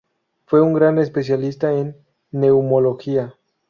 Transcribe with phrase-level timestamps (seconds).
[0.47, 1.95] Fue un gran especialista en
[2.31, 3.35] Neumología.